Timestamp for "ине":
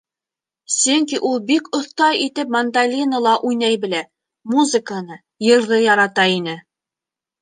6.41-6.61